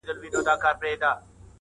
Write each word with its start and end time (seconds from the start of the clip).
خاوره 0.03 0.57
توره 0.61 0.91
ده. 1.01 1.11